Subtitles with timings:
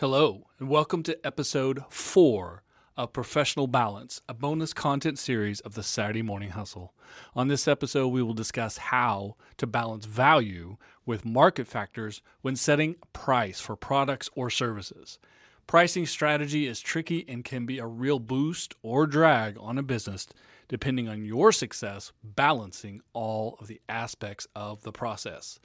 [0.00, 2.62] Hello, and welcome to episode four
[2.98, 6.92] of Professional Balance, a bonus content series of the Saturday Morning Hustle.
[7.34, 12.96] On this episode, we will discuss how to balance value with market factors when setting
[13.14, 15.18] price for products or services.
[15.66, 20.26] Pricing strategy is tricky and can be a real boost or drag on a business
[20.68, 25.58] depending on your success balancing all of the aspects of the process.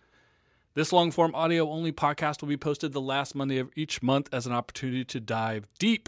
[0.73, 4.29] This long form audio only podcast will be posted the last Monday of each month
[4.31, 6.07] as an opportunity to dive deep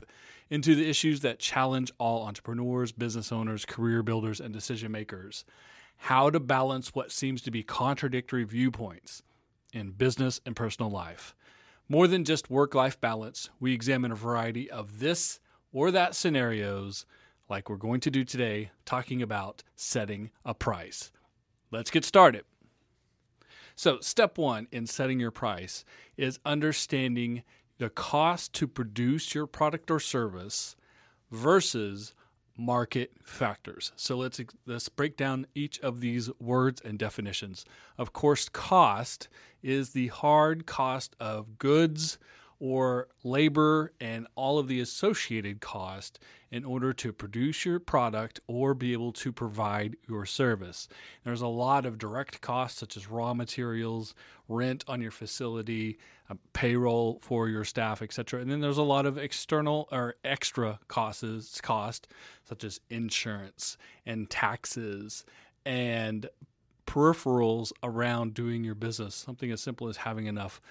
[0.49, 5.43] into the issues that challenge all entrepreneurs, business owners, career builders, and decision makers.
[5.97, 9.21] How to balance what seems to be contradictory viewpoints
[9.73, 11.35] in business and personal life.
[11.89, 15.41] More than just work life balance, we examine a variety of this
[15.73, 17.05] or that scenarios,
[17.49, 21.11] like we're going to do today, talking about setting a price.
[21.69, 22.45] Let's get started.
[23.75, 25.83] So, step one in setting your price
[26.17, 27.43] is understanding
[27.77, 30.75] the cost to produce your product or service
[31.31, 32.13] versus
[32.57, 33.91] market factors.
[33.95, 37.65] So let's let's break down each of these words and definitions.
[37.97, 39.27] Of course, cost
[39.61, 42.17] is the hard cost of goods
[42.63, 46.17] or labor and all of the associated cost
[46.49, 50.87] in order to produce your product or be able to provide your service.
[51.25, 54.15] There's a lot of direct costs such as raw materials,
[54.47, 55.97] rent on your facility,
[56.29, 58.39] uh, payroll for your staff, etc.
[58.39, 62.07] And then there's a lot of external or extra costs cost
[62.45, 63.75] such as insurance
[64.05, 65.25] and taxes
[65.65, 66.29] and
[66.87, 69.15] peripherals around doing your business.
[69.15, 70.61] Something as simple as having enough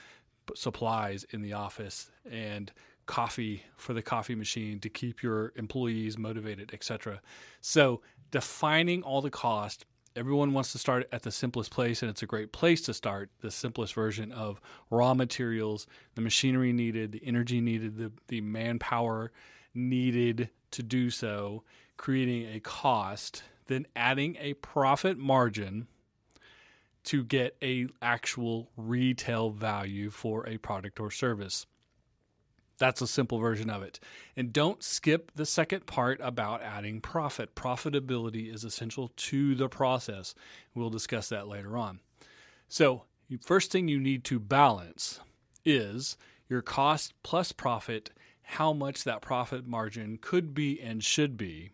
[0.54, 2.72] supplies in the office and
[3.06, 7.20] coffee for the coffee machine to keep your employees motivated, etc.
[7.60, 12.22] So defining all the cost everyone wants to start at the simplest place and it's
[12.22, 17.22] a great place to start the simplest version of raw materials the machinery needed the
[17.24, 19.32] energy needed the, the manpower
[19.74, 21.62] needed to do so
[21.96, 25.86] creating a cost then adding a profit margin
[27.04, 31.66] to get a actual retail value for a product or service.
[32.78, 34.00] That's a simple version of it.
[34.36, 37.54] And don't skip the second part about adding profit.
[37.54, 40.34] Profitability is essential to the process.
[40.74, 42.00] We'll discuss that later on.
[42.68, 43.04] So,
[43.40, 45.20] first thing you need to balance
[45.64, 46.16] is
[46.48, 48.10] your cost plus profit,
[48.42, 51.70] how much that profit margin could be and should be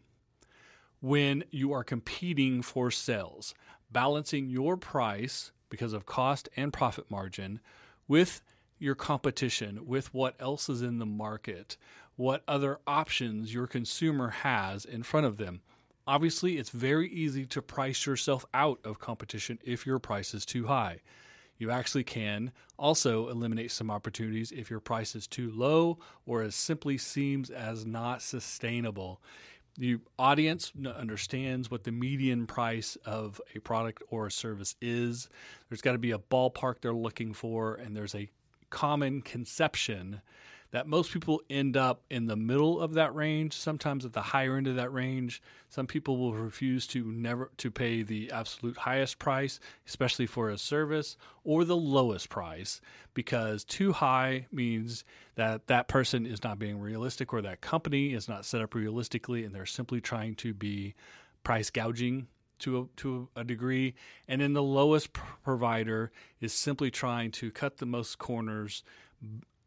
[1.01, 3.55] when you are competing for sales
[3.91, 7.61] balancing your price because of cost and profit margin
[8.07, 8.41] with
[8.79, 11.77] your competition, with what else is in the market,
[12.17, 15.61] what other options your consumer has in front of them.
[16.07, 20.67] Obviously, it's very easy to price yourself out of competition if your price is too
[20.67, 21.01] high.
[21.59, 26.55] You actually can also eliminate some opportunities if your price is too low or it
[26.55, 29.21] simply seems as not sustainable
[29.79, 35.29] the audience understands what the median price of a product or a service is.
[35.69, 38.29] There's got to be a ballpark they're looking for, and there's a
[38.71, 40.21] common conception
[40.71, 44.57] that most people end up in the middle of that range, sometimes at the higher
[44.57, 45.43] end of that range.
[45.71, 50.59] Some people will refuse to never to pay the absolute highest price, especially for a
[50.59, 52.81] service, or the lowest price
[53.15, 58.29] because too high means that that person is not being realistic or that company is
[58.29, 60.95] not set up realistically and they're simply trying to be
[61.43, 62.27] price gouging
[62.59, 63.95] to a, to a degree,
[64.27, 68.83] and then the lowest provider is simply trying to cut the most corners,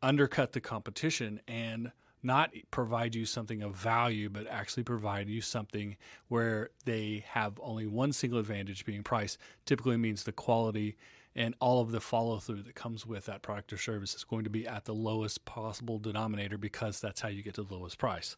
[0.02, 1.92] undercut the competition and
[2.24, 5.98] not provide you something of value, but actually provide you something
[6.28, 10.96] where they have only one single advantage being price, typically means the quality
[11.36, 14.44] and all of the follow through that comes with that product or service is going
[14.44, 17.98] to be at the lowest possible denominator because that's how you get to the lowest
[17.98, 18.36] price.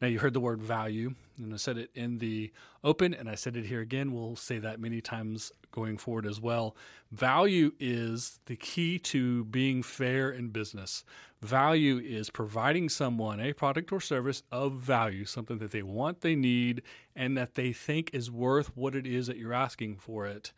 [0.00, 3.36] Now, you heard the word value, and I said it in the open, and I
[3.36, 4.12] said it here again.
[4.12, 6.76] We'll say that many times going forward as well.
[7.12, 11.04] Value is the key to being fair in business.
[11.40, 16.34] Value is providing someone a product or service of value, something that they want, they
[16.34, 16.82] need,
[17.14, 20.52] and that they think is worth what it is that you're asking for it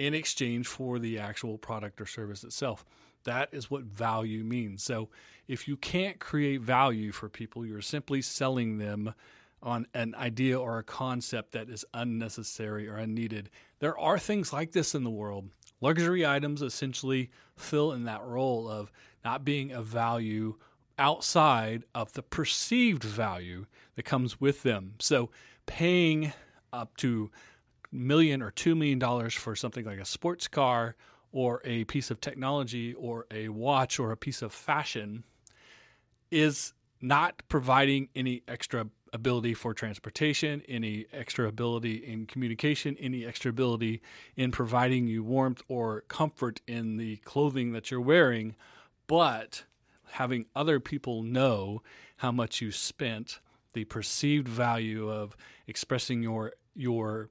[0.00, 2.86] in exchange for the actual product or service itself.
[3.24, 4.82] That is what value means.
[4.82, 5.10] So
[5.46, 9.12] if you can't create value for people, you're simply selling them
[9.62, 13.50] on an idea or a concept that is unnecessary or unneeded.
[13.80, 15.50] There are things like this in the world.
[15.82, 18.90] Luxury items essentially fill in that role of
[19.22, 20.54] not being a value
[20.98, 23.66] outside of the perceived value
[23.96, 24.94] that comes with them.
[24.98, 25.28] So
[25.66, 26.32] paying
[26.72, 27.30] up to
[27.92, 30.96] million or two million dollars for something like a sports car
[31.32, 35.24] or a piece of technology or a watch or a piece of fashion
[36.30, 43.48] is not providing any extra ability for transportation, any extra ability in communication, any extra
[43.50, 44.00] ability
[44.36, 48.54] in providing you warmth or comfort in the clothing that you're wearing,
[49.06, 49.64] but
[50.12, 51.82] having other people know
[52.18, 53.40] how much you spent,
[53.72, 55.36] the perceived value of
[55.66, 57.30] expressing your your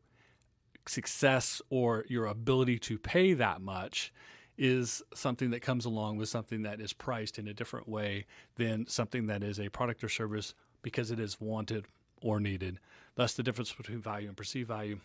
[0.90, 4.12] success or your ability to pay that much
[4.58, 8.26] is something that comes along with something that is priced in a different way
[8.58, 11.86] than something that is a product or service because it is wanted
[12.22, 12.80] or needed.
[13.16, 15.00] Thus, the difference between value and perceived value.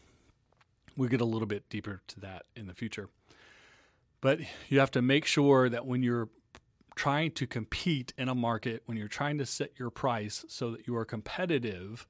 [0.96, 3.08] We'll get a little bit deeper to that in the future.
[4.20, 6.28] But you have to make sure that when you're
[6.94, 10.86] trying to compete in a market, when you're trying to set your price so that
[10.86, 12.06] you are competitive,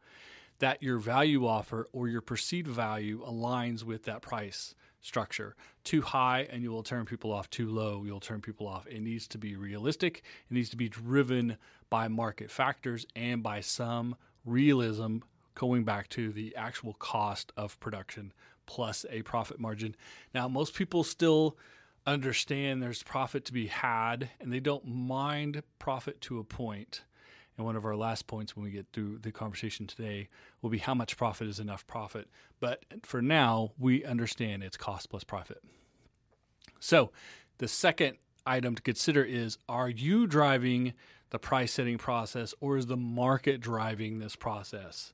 [0.65, 5.55] that your value offer or your perceived value aligns with that price structure.
[5.85, 8.87] Too high and you will turn people off, too low, you'll turn people off.
[8.87, 11.59] It needs to be realistic, it needs to be driven
[11.91, 14.17] by market factors and by some
[14.47, 15.19] realism
[15.55, 18.33] going back to the actual cost of production
[18.65, 19.95] plus a profit margin.
[20.35, 21.59] Now, most people still
[22.07, 27.03] understand there's profit to be had and they don't mind profit to a point
[27.57, 30.29] and one of our last points when we get through the conversation today
[30.61, 32.29] will be how much profit is enough profit.
[32.61, 35.63] But for now, we understand it's cost plus profit.
[36.81, 37.13] So
[37.59, 40.95] the second item to consider is are you driving
[41.31, 45.13] the price setting process or is the market driving this process?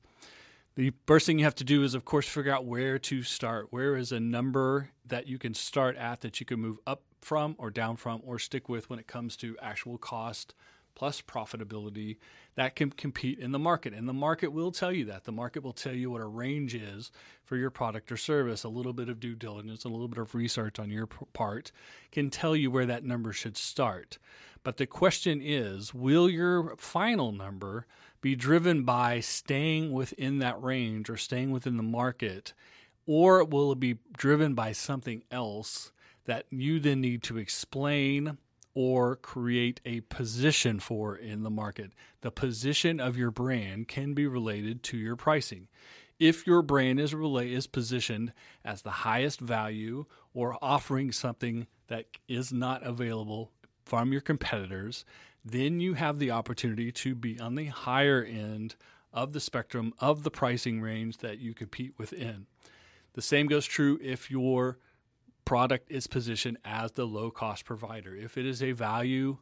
[0.75, 3.67] The first thing you have to do is, of course, figure out where to start.
[3.71, 7.55] Where is a number that you can start at that you can move up from
[7.57, 10.55] or down from or stick with when it comes to actual cost
[10.95, 12.17] plus profitability
[12.55, 13.93] that can compete in the market.
[13.93, 15.23] And the market will tell you that.
[15.23, 17.11] The market will tell you what a range is
[17.43, 18.63] for your product or service.
[18.63, 21.71] A little bit of due diligence, and a little bit of research on your part
[22.11, 24.17] can tell you where that number should start.
[24.63, 27.87] But the question is will your final number
[28.21, 32.53] be driven by staying within that range or staying within the market?
[33.07, 35.91] Or will it be driven by something else
[36.25, 38.37] that you then need to explain
[38.73, 41.91] or create a position for in the market.
[42.21, 45.67] The position of your brand can be related to your pricing.
[46.19, 48.31] If your brand is relate, is positioned
[48.63, 53.51] as the highest value or offering something that is not available
[53.85, 55.03] from your competitors,
[55.43, 58.75] then you have the opportunity to be on the higher end
[59.11, 62.45] of the spectrum of the pricing range that you compete within.
[63.13, 64.77] The same goes true if your
[65.45, 68.15] product is positioned as the low cost provider.
[68.15, 69.37] If it is a value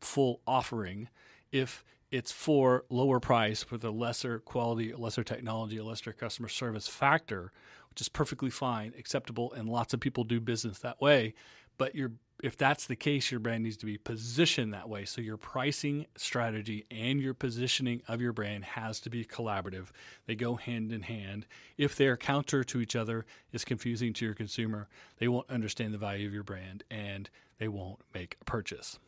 [0.00, 1.08] full offering,
[1.52, 6.86] if it's for lower price with a lesser quality, lesser technology, a lesser customer service
[6.86, 7.52] factor,
[7.90, 11.34] which is perfectly fine, acceptable, and lots of people do business that way.
[11.76, 12.12] But you're
[12.44, 15.06] if that's the case, your brand needs to be positioned that way.
[15.06, 19.86] So your pricing strategy and your positioning of your brand has to be collaborative.
[20.26, 21.46] They go hand in hand.
[21.78, 24.88] If they're counter to each other, it's confusing to your consumer.
[25.16, 28.98] They won't understand the value of your brand and they won't make a purchase.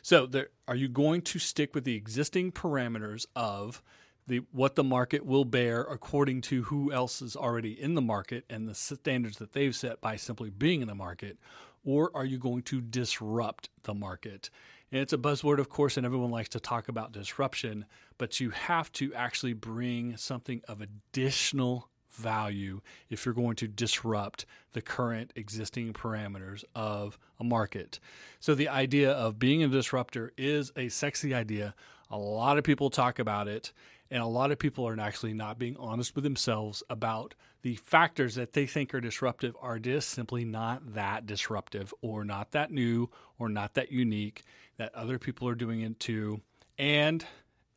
[0.00, 3.82] So, there, are you going to stick with the existing parameters of
[4.26, 8.44] the what the market will bear according to who else is already in the market
[8.48, 11.36] and the standards that they've set by simply being in the market,
[11.84, 14.50] or are you going to disrupt the market?
[14.92, 17.84] And it's a buzzword, of course, and everyone likes to talk about disruption,
[18.18, 24.46] but you have to actually bring something of additional value if you're going to disrupt
[24.72, 28.00] the current existing parameters of a market.
[28.40, 31.74] So, the idea of being a disruptor is a sexy idea.
[32.10, 33.72] A lot of people talk about it,
[34.10, 38.34] and a lot of people are actually not being honest with themselves about the factors
[38.36, 43.10] that they think are disruptive are just simply not that disruptive or not that new
[43.38, 44.42] or not that unique
[44.78, 46.40] that other people are doing it too.
[46.78, 47.24] And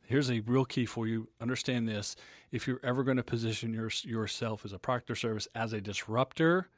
[0.04, 1.28] here's a real key for you.
[1.40, 2.16] Understand this.
[2.50, 5.80] If you're ever going to position your, yourself as a product or service as a
[5.80, 6.68] disruptor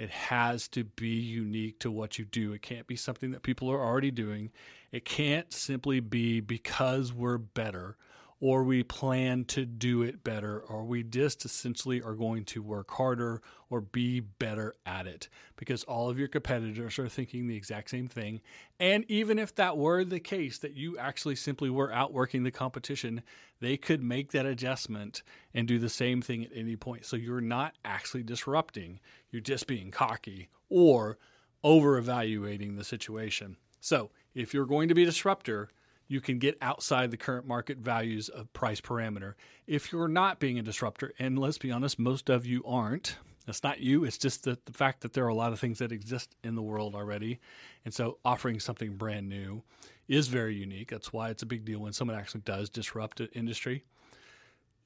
[0.00, 2.54] it has to be unique to what you do.
[2.54, 4.50] It can't be something that people are already doing.
[4.92, 7.98] It can't simply be because we're better
[8.40, 12.90] or we plan to do it better, or we just essentially are going to work
[12.90, 17.90] harder or be better at it because all of your competitors are thinking the exact
[17.90, 18.40] same thing.
[18.78, 23.22] And even if that were the case, that you actually simply were outworking the competition,
[23.60, 27.04] they could make that adjustment and do the same thing at any point.
[27.04, 31.18] So you're not actually disrupting, you're just being cocky or
[31.62, 33.58] over evaluating the situation.
[33.80, 35.68] So if you're going to be a disruptor,
[36.10, 39.34] you can get outside the current market values of price parameter.
[39.68, 43.62] If you're not being a disruptor, and let's be honest, most of you aren't, that's
[43.62, 45.92] not you, it's just the, the fact that there are a lot of things that
[45.92, 47.38] exist in the world already.
[47.84, 49.62] And so offering something brand new
[50.08, 50.90] is very unique.
[50.90, 53.84] That's why it's a big deal when someone actually does disrupt an industry.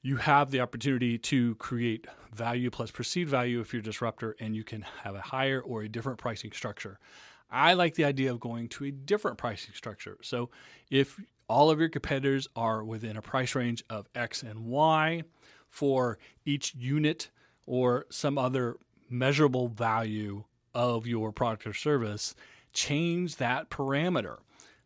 [0.03, 4.55] You have the opportunity to create value plus perceived value if you're a disruptor, and
[4.55, 6.99] you can have a higher or a different pricing structure.
[7.49, 10.17] I like the idea of going to a different pricing structure.
[10.21, 10.49] So
[10.89, 15.23] if all of your competitors are within a price range of X and Y
[15.69, 17.29] for each unit
[17.67, 18.77] or some other
[19.09, 22.35] measurable value of your product or service,
[22.73, 24.37] change that parameter.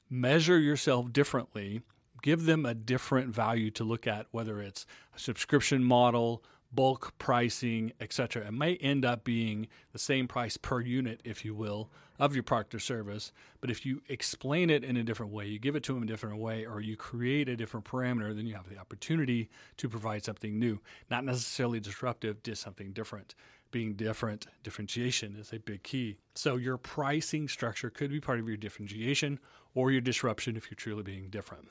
[0.09, 1.81] Measure yourself differently.
[2.21, 4.85] Give them a different value to look at, whether it's
[5.15, 8.47] a subscription model, bulk pricing, etc.
[8.47, 12.43] It may end up being the same price per unit, if you will, of your
[12.43, 13.31] product or service.
[13.61, 16.07] But if you explain it in a different way, you give it to them a
[16.07, 20.23] different way, or you create a different parameter, then you have the opportunity to provide
[20.23, 20.79] something new.
[21.09, 23.35] Not necessarily disruptive, just something different.
[23.71, 26.17] Being different, differentiation is a big key.
[26.33, 29.39] So your pricing structure could be part of your differentiation
[29.75, 31.67] or your disruption if you're truly being different.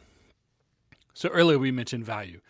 [1.13, 2.41] So earlier we mentioned value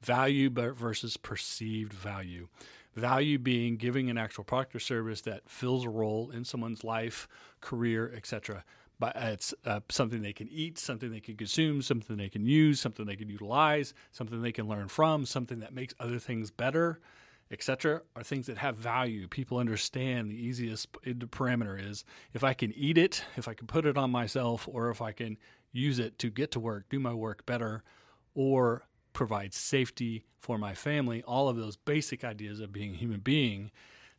[0.00, 2.48] value versus perceived value.
[2.94, 7.28] Value being giving an actual product or service that fills a role in someone's life,
[7.60, 8.64] career, etc.
[8.98, 12.80] But it's uh, something they can eat, something they can consume, something they can use,
[12.80, 17.00] something they can utilize, something they can learn from, something that makes other things better,
[17.50, 18.00] etc.
[18.14, 19.28] Are things that have value.
[19.28, 23.84] People understand the easiest parameter is if I can eat it, if I can put
[23.84, 25.36] it on myself, or if I can
[25.72, 27.82] use it to get to work, do my work better,
[28.34, 28.86] or
[29.16, 33.70] provide safety for my family, all of those basic ideas of being a human being,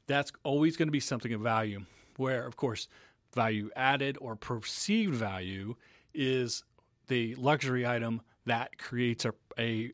[0.08, 1.86] that's always going to be something of value.
[2.18, 2.88] Where, of course,
[3.36, 5.76] value added or perceived value
[6.16, 6.64] is
[7.08, 9.92] the luxury item that creates a, a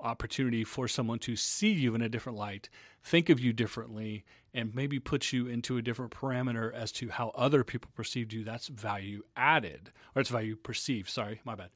[0.00, 2.68] opportunity for someone to see you in a different light,
[3.02, 7.32] think of you differently, and maybe put you into a different parameter as to how
[7.34, 8.44] other people perceived you.
[8.44, 11.10] That's value added, or it's value perceived.
[11.10, 11.70] Sorry, my bad.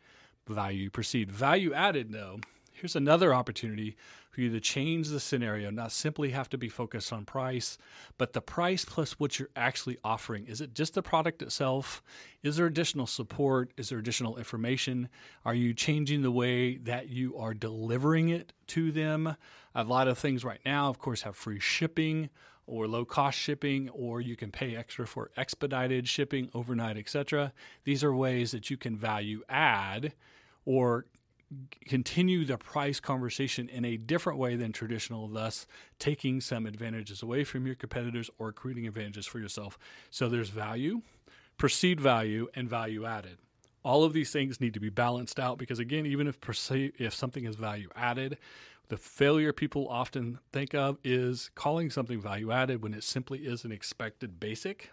[0.47, 1.33] Value perceived.
[1.33, 2.39] Value added, though,
[2.79, 3.97] here's another opportunity
[4.31, 7.77] for you to change the scenario, not simply have to be focused on price,
[8.17, 10.47] but the price plus what you're actually offering.
[10.47, 12.03] Is it just the product itself?
[12.43, 13.73] Is there additional support?
[13.77, 15.09] Is there additional information?
[15.45, 19.37] Are you changing the way that you are delivering it to them?
[19.75, 22.31] A lot of things right now, of course, have free shipping
[22.67, 27.51] or low cost shipping or you can pay extra for expedited shipping overnight etc
[27.85, 30.13] these are ways that you can value add
[30.67, 31.07] or
[31.87, 35.67] continue the price conversation in a different way than traditional, thus
[35.99, 39.79] taking some advantages away from your competitors or creating advantages for yourself.
[40.11, 41.03] So there's value,
[41.57, 43.39] perceived value, and value added.
[43.83, 47.15] All of these things need to be balanced out because again, even if perceive, if
[47.15, 48.37] something is value added,
[48.89, 53.65] the failure people often think of is calling something value added when it simply is
[53.65, 54.91] an expected basic.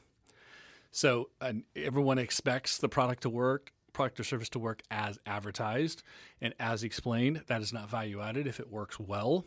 [0.92, 1.30] So
[1.76, 6.04] everyone expects the product to work product or service to work as advertised
[6.42, 7.42] and as explained.
[7.48, 9.46] That is not value added if it works well.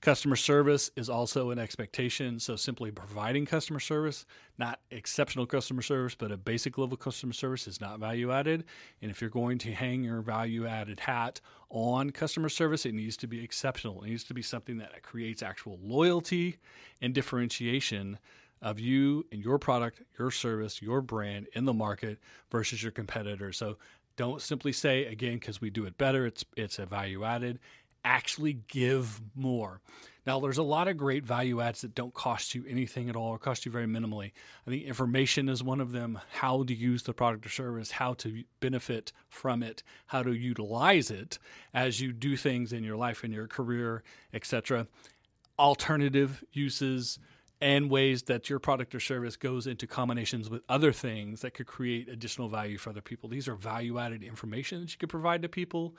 [0.00, 2.38] Customer service is also an expectation.
[2.38, 4.26] So, simply providing customer service,
[4.58, 8.64] not exceptional customer service, but a basic level customer service is not value added.
[9.00, 11.40] And if you're going to hang your value added hat
[11.70, 14.02] on customer service, it needs to be exceptional.
[14.02, 16.58] It needs to be something that creates actual loyalty
[17.00, 18.18] and differentiation
[18.66, 22.18] of you and your product, your service, your brand in the market
[22.50, 23.52] versus your competitor.
[23.52, 23.76] So
[24.16, 26.26] don't simply say again because we do it better.
[26.26, 27.60] It's it's a value added.
[28.04, 29.80] Actually, give more.
[30.26, 33.28] Now, there's a lot of great value adds that don't cost you anything at all
[33.28, 34.32] or cost you very minimally.
[34.66, 36.18] I think information is one of them.
[36.32, 41.12] How to use the product or service, how to benefit from it, how to utilize
[41.12, 41.38] it
[41.72, 44.02] as you do things in your life, in your career,
[44.34, 44.88] etc.
[45.56, 47.20] Alternative uses
[47.60, 51.66] and ways that your product or service goes into combinations with other things that could
[51.66, 53.28] create additional value for other people.
[53.28, 55.96] These are value added information that you could provide to people.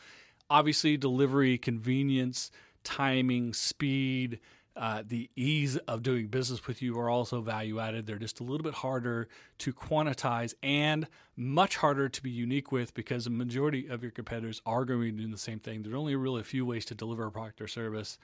[0.49, 2.51] Obviously, delivery, convenience,
[2.83, 4.39] timing, speed,
[4.77, 8.05] uh, the ease of doing business with you are also value added.
[8.05, 9.27] They're just a little bit harder
[9.59, 14.61] to quantize and much harder to be unique with because the majority of your competitors
[14.67, 15.81] are going to be doing the same thing.
[15.81, 18.19] There's only really a few ways to deliver a product or service.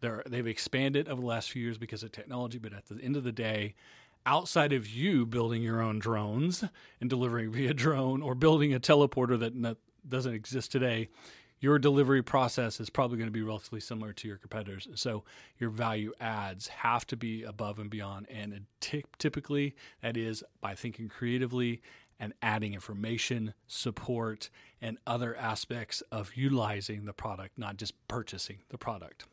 [0.00, 3.16] They're, they've expanded over the last few years because of technology, but at the end
[3.16, 3.74] of the day,
[4.24, 6.64] outside of you building your own drones
[7.00, 9.76] and delivering via drone or building a teleporter that
[10.08, 11.08] doesn't exist today,
[11.58, 14.88] your delivery process is probably going to be relatively similar to your competitors.
[14.94, 15.24] So
[15.58, 18.26] your value adds have to be above and beyond.
[18.30, 21.80] And t- typically, that is by thinking creatively
[22.18, 24.50] and adding information, support,
[24.80, 29.26] and other aspects of utilizing the product, not just purchasing the product.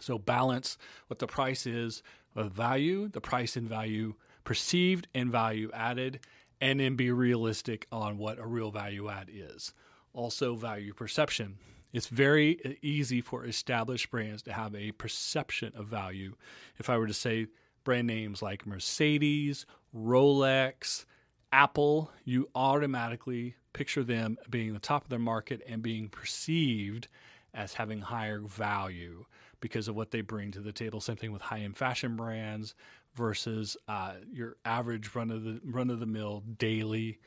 [0.00, 0.78] So balance
[1.08, 2.02] what the price is
[2.34, 4.14] with value, the price and value
[4.44, 6.20] perceived and value added,
[6.60, 9.74] and then be realistic on what a real value add is.
[10.12, 11.58] Also, value perception.
[11.92, 16.34] It's very easy for established brands to have a perception of value.
[16.78, 17.46] If I were to say
[17.84, 19.64] brand names like Mercedes,
[19.96, 21.06] Rolex,
[21.52, 27.08] Apple, you automatically picture them being the top of their market and being perceived
[27.54, 29.24] as having higher value
[29.60, 31.00] because of what they bring to the table.
[31.00, 32.74] Same thing with high end fashion brands
[33.14, 37.18] versus uh, your average run of the run of the mill daily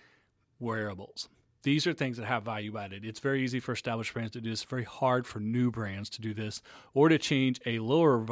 [0.59, 1.27] wearables.
[1.63, 3.05] These are things that have value added.
[3.05, 4.61] It's very easy for established brands to do this.
[4.61, 6.61] It's very hard for new brands to do this
[6.93, 8.25] or to change a lower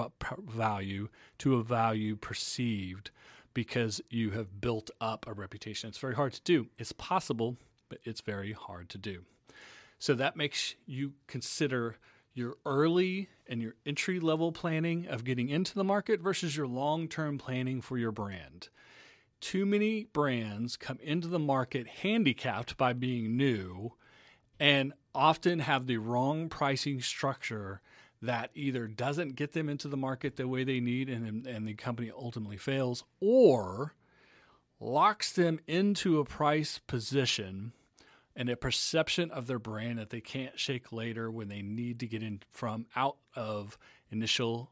[0.47, 3.11] value to a value perceived
[3.53, 5.89] because you have built up a reputation.
[5.89, 6.67] It's very hard to do.
[6.79, 9.23] It's possible, but it's very hard to do.
[9.99, 11.97] So that makes you consider
[12.33, 17.07] your early and your entry level planning of getting into the market versus your long
[17.07, 18.69] term planning for your brand.
[19.41, 23.93] Too many brands come into the market handicapped by being new
[24.59, 27.81] and often have the wrong pricing structure
[28.21, 31.73] that either doesn't get them into the market the way they need and, and the
[31.73, 33.95] company ultimately fails or
[34.79, 37.71] locks them into a price position
[38.39, 42.07] and a perception of their brand that they can't shake later when they need to
[42.07, 43.77] get in from out of
[44.11, 44.71] initial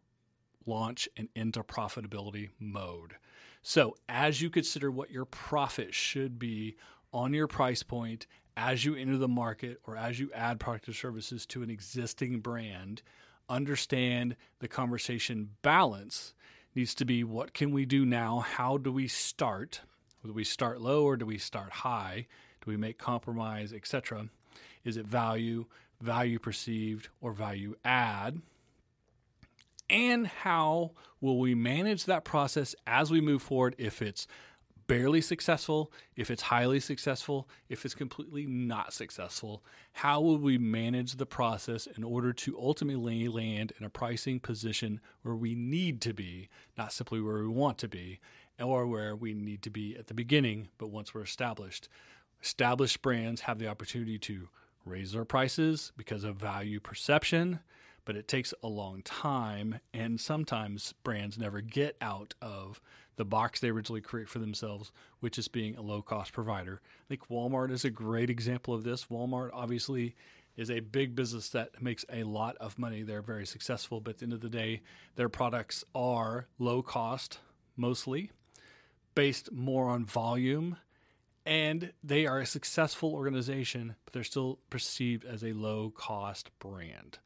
[0.65, 3.15] launch and into profitability mode.
[3.61, 6.77] So, as you consider what your profit should be
[7.11, 10.93] on your price point as you enter the market or as you add product or
[10.93, 13.01] services to an existing brand,
[13.49, 16.33] understand the conversation balance
[16.73, 18.39] needs to be what can we do now?
[18.39, 19.81] How do we start?
[20.25, 22.27] Do we start low or do we start high?
[22.67, 24.27] Do we make compromise, etc.?
[24.83, 25.67] Is it value,
[26.01, 28.41] value perceived, or value add?
[29.89, 34.27] And how will we manage that process as we move forward if it's
[34.87, 39.63] barely successful, if it's highly successful, if it's completely not successful?
[39.93, 44.99] How will we manage the process in order to ultimately land in a pricing position
[45.21, 48.19] where we need to be, not simply where we want to be,
[48.59, 51.87] or where we need to be at the beginning, but once we're established?
[52.41, 54.49] Established brands have the opportunity to
[54.85, 57.59] raise their prices because of value perception,
[58.05, 59.79] but it takes a long time.
[59.93, 62.79] And sometimes brands never get out of
[63.17, 66.81] the box they originally create for themselves, which is being a low cost provider.
[66.83, 69.05] I think Walmart is a great example of this.
[69.05, 70.15] Walmart obviously
[70.55, 73.03] is a big business that makes a lot of money.
[73.03, 74.81] They're very successful, but at the end of the day,
[75.15, 77.39] their products are low cost
[77.75, 78.31] mostly,
[79.15, 80.77] based more on volume
[81.47, 87.19] and they are a successful organization, but they're still perceived as a low cost brand.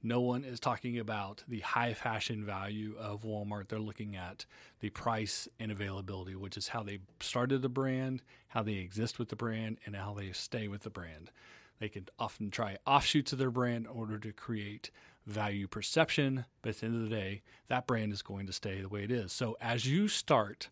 [0.00, 3.66] No one is talking about the high fashion value of Walmart.
[3.66, 4.46] They're looking at
[4.78, 9.28] the price and availability, which is how they started the brand, how they exist with
[9.28, 11.32] the brand, and how they stay with the brand.
[11.80, 14.92] They can often try offshoots of their brand in order to create
[15.26, 18.80] value perception, but at the end of the day, that brand is going to stay
[18.80, 19.32] the way it is.
[19.32, 20.68] So as you start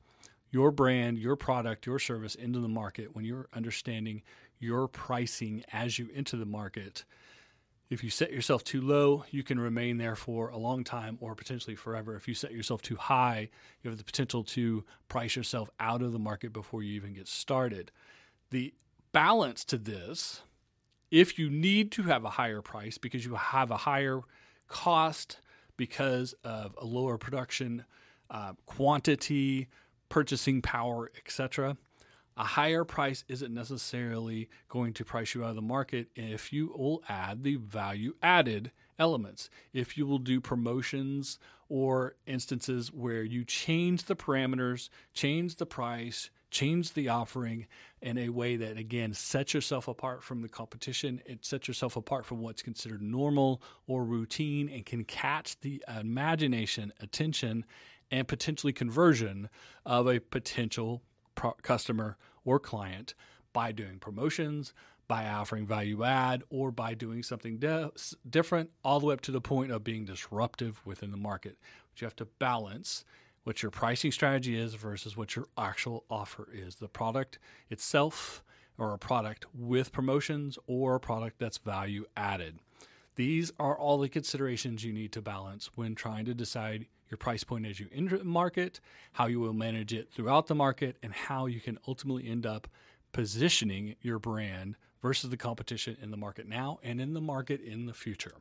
[0.53, 4.23] your brand, your product, your service into the market, when you're understanding
[4.61, 7.05] your pricing as you enter the market,
[7.91, 11.35] if you set yourself too low, you can remain there for a long time or
[11.35, 12.17] potentially forever.
[12.17, 13.51] If you set yourself too high,
[13.83, 17.29] you have the potential to price yourself out of the market before you even get
[17.29, 17.91] started.
[18.51, 18.73] The
[19.13, 20.43] balance to this,
[21.11, 24.21] if you need to have a higher price because you have a higher
[24.69, 25.39] cost
[25.77, 27.85] because of a lower production
[28.31, 29.69] uh, quantity,
[30.13, 31.75] purchasing power, etc.
[32.37, 36.75] A higher price isn't necessarily going to price you out of the market if you
[36.77, 39.49] will add the value added elements.
[39.73, 41.39] If you will do promotions
[41.71, 47.67] or instances where you change the parameters, change the price, change the offering
[48.03, 52.27] in a way that again sets yourself apart from the competition it sets yourself apart
[52.27, 57.65] from what's considered normal or routine and can catch the imagination attention
[58.13, 59.49] and potentially conversion
[59.85, 61.03] of a potential
[61.35, 63.15] pro- customer or client
[63.53, 64.75] by doing promotions,
[65.09, 67.91] by offering value add, or by doing something de-
[68.29, 71.57] different, all the way up to the point of being disruptive within the market.
[71.91, 73.05] But you have to balance
[73.45, 76.77] what your pricing strategy is versus what your actual offer is.
[76.77, 77.39] The product
[77.71, 78.45] itself,
[78.79, 82.59] or a product with promotions, or a product that's value added.
[83.17, 87.45] These are all the considerations you need to balance when trying to decide your price
[87.45, 88.81] point as you enter the market,
[89.13, 92.67] how you will manage it throughout the market, and how you can ultimately end up
[93.13, 97.85] positioning your brand versus the competition in the market now and in the market in
[97.85, 98.33] the future.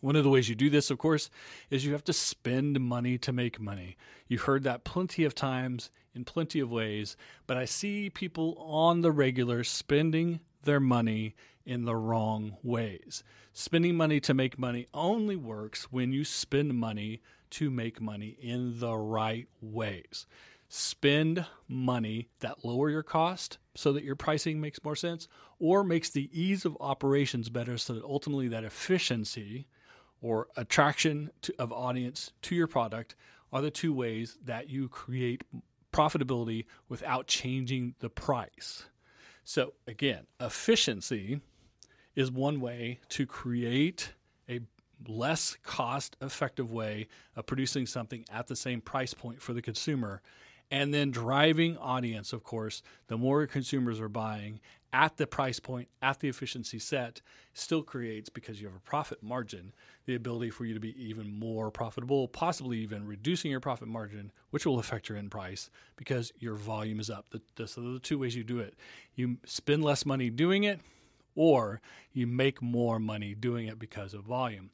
[0.00, 1.30] One of the ways you do this, of course,
[1.68, 3.96] is you have to spend money to make money.
[4.28, 7.16] You've heard that plenty of times in plenty of ways,
[7.48, 11.34] but I see people on the regular spending their money
[11.66, 13.24] in the wrong ways.
[13.52, 18.78] Spending money to make money only works when you spend money to make money in
[18.80, 20.26] the right ways.
[20.68, 26.10] Spend money that lower your cost so that your pricing makes more sense or makes
[26.10, 29.66] the ease of operations better so that ultimately that efficiency
[30.20, 33.14] or attraction to, of audience to your product
[33.52, 35.42] are the two ways that you create
[35.92, 38.84] profitability without changing the price.
[39.44, 41.40] So, again, efficiency
[42.14, 44.12] is one way to create
[45.06, 50.22] less cost effective way of producing something at the same price point for the consumer.
[50.70, 54.60] And then driving audience of course the more consumers are buying
[54.92, 57.20] at the price point at the efficiency set
[57.52, 59.72] still creates because you have a profit margin
[60.06, 64.32] the ability for you to be even more profitable possibly even reducing your profit margin
[64.50, 67.28] which will affect your end price because your volume is up.
[67.30, 68.74] The, the, so the two ways you do it
[69.14, 70.80] you spend less money doing it
[71.34, 71.80] or
[72.12, 74.70] you make more money doing it because of volume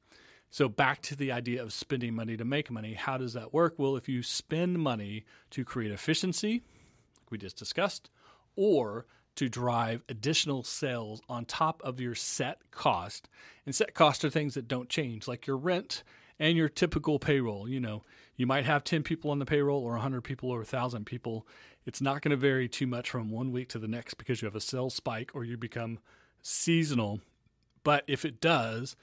[0.55, 2.95] so back to the idea of spending money to make money.
[2.95, 3.75] How does that work?
[3.77, 6.63] Well, if you spend money to create efficiency,
[7.19, 8.09] like we just discussed,
[8.55, 13.29] or to drive additional sales on top of your set cost.
[13.67, 16.05] And set costs are things that don't change, like your rent
[16.39, 17.69] and your typical payroll.
[17.69, 18.05] You know,
[18.37, 21.49] you might have 10 people on the payroll or 100 people or 1,000 people.
[21.85, 24.47] It's not going to vary too much from one week to the next because you
[24.47, 25.99] have a sales spike or you become
[26.43, 27.23] seasonal.
[27.83, 28.95] But if it does,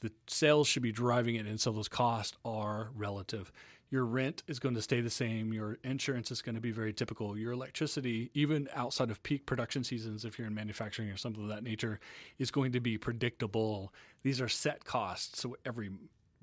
[0.00, 3.50] the sales should be driving it, and so those costs are relative.
[3.88, 5.52] Your rent is going to stay the same.
[5.52, 7.38] Your insurance is going to be very typical.
[7.38, 11.48] Your electricity, even outside of peak production seasons, if you're in manufacturing or something of
[11.50, 12.00] that nature,
[12.38, 13.92] is going to be predictable.
[14.22, 15.40] These are set costs.
[15.40, 15.90] So every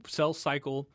[0.08, 0.88] sales cycle,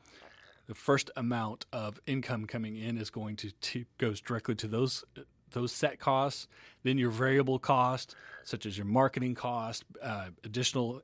[0.66, 5.04] the first amount of income coming in is going to goes directly to those
[5.52, 6.48] those set costs.
[6.82, 11.02] Then your variable cost, such as your marketing cost, uh, additional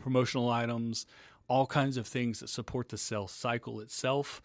[0.00, 1.06] promotional items,
[1.48, 4.40] all kinds of things that support the sales cycle itself,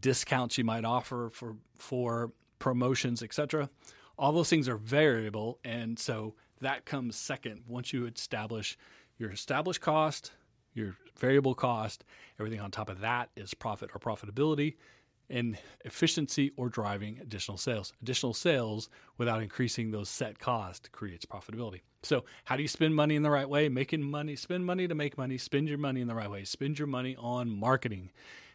[0.00, 3.70] discounts you might offer for for promotions, etc.
[4.18, 8.76] All those things are variable, and so that comes second once you establish
[9.18, 10.32] your established cost,
[10.74, 12.04] your variable cost,
[12.38, 14.74] everything on top of that is profit or profitability
[15.30, 17.92] and efficiency or driving additional sales.
[18.02, 18.88] Additional sales
[19.18, 21.80] without increasing those set costs creates profitability.
[22.02, 23.68] So, how do you spend money in the right way?
[23.68, 26.44] Making money, spend money to make money, spend your money in the right way.
[26.44, 28.10] Spend your money on marketing.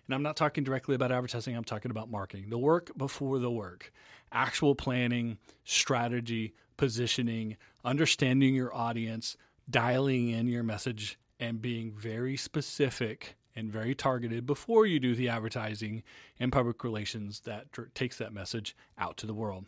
[0.08, 2.50] And I'm not talking directly about advertising, I'm talking about marketing.
[2.50, 3.92] The work before the work.
[4.32, 7.56] Actual planning, strategy, positioning,
[7.86, 9.38] understanding your audience,
[9.70, 15.30] dialing in your message and being very specific and very targeted before you do the
[15.30, 16.04] advertising
[16.40, 19.66] and public relations that takes that message out to the world.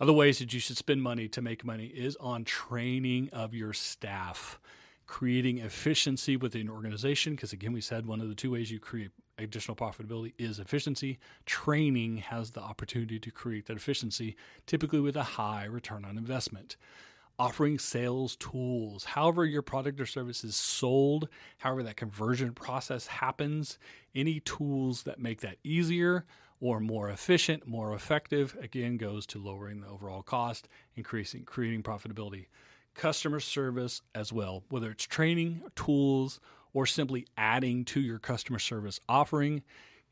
[0.00, 3.74] Other ways that you should spend money to make money is on training of your
[3.74, 4.58] staff,
[5.06, 7.34] creating efficiency within an organization.
[7.34, 11.18] Because again, we said one of the two ways you create additional profitability is efficiency.
[11.44, 14.36] Training has the opportunity to create that efficiency,
[14.66, 16.76] typically with a high return on investment
[17.40, 21.26] offering sales tools, however your product or service is sold,
[21.56, 23.78] however that conversion process happens,
[24.14, 26.26] any tools that make that easier
[26.60, 32.44] or more efficient, more effective, again goes to lowering the overall cost, increasing creating profitability.
[32.92, 36.40] Customer service as well, whether it's training, tools,
[36.74, 39.62] or simply adding to your customer service offering,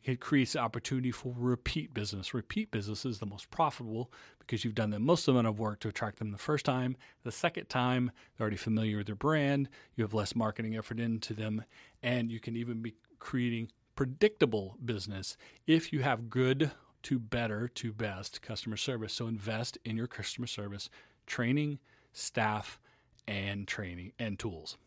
[0.02, 2.32] it creates opportunity for repeat business.
[2.32, 4.10] Repeat business is the most profitable
[4.48, 6.96] because you've done the most amount of work to attract them the first time.
[7.22, 9.68] The second time, they're already familiar with your brand.
[9.94, 11.64] You have less marketing effort into them,
[12.02, 16.70] and you can even be creating predictable business if you have good
[17.02, 19.12] to better to best customer service.
[19.12, 20.88] So invest in your customer service
[21.26, 21.78] training,
[22.12, 22.80] staff,
[23.26, 24.78] and training and tools.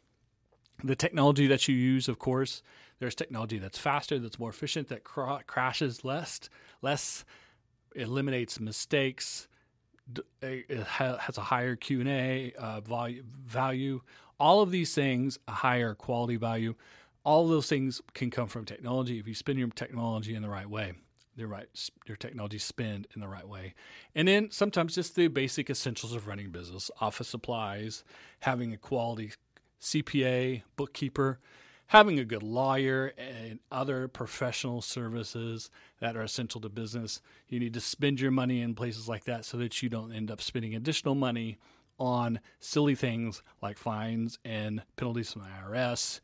[0.84, 2.64] The technology that you use, of course,
[3.00, 6.50] there's technology that's faster, that's more efficient, that cr- crashes less,
[6.82, 7.24] less
[7.96, 9.48] eliminates mistakes,
[10.42, 14.02] it has a higher Q and A uh, value.
[14.40, 16.76] All of these things, a higher quality value.
[17.24, 20.70] All those things can come from technology if you spend your technology in the right
[20.70, 20.94] way.
[21.38, 21.68] Your right,
[22.08, 23.74] your technology spend in the right way,
[24.14, 28.04] and then sometimes just the basic essentials of running business: office supplies,
[28.42, 29.32] having a quality
[29.82, 31.40] CPA, bookkeeper,
[31.92, 37.20] having a good lawyer, and other professional services that are essential to business.
[37.50, 40.32] You need to spend your money in places like that so that you don't end
[40.32, 41.58] up spending additional money
[42.00, 46.22] on silly things like fines and penalties from the IRS,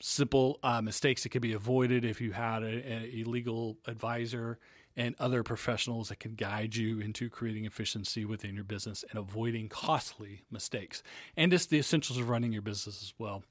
[0.00, 4.60] simple uh, mistakes that could be avoided if you had a, a legal advisor
[4.96, 9.68] and other professionals that can guide you into creating efficiency within your business and avoiding
[9.68, 11.02] costly mistakes.
[11.36, 13.42] And just the essentials of running your business as well.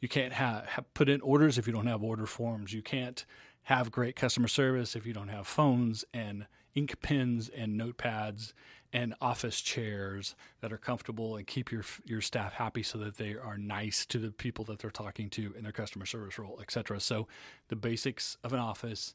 [0.00, 2.72] You can't have, have put in orders if you don't have order forms.
[2.72, 3.24] You can't
[3.64, 8.52] have great customer service if you don't have phones and ink pens and notepads
[8.92, 13.34] and office chairs that are comfortable and keep your your staff happy so that they
[13.34, 16.98] are nice to the people that they're talking to in their customer service role, etc.
[17.00, 17.28] So
[17.68, 19.14] the basics of an office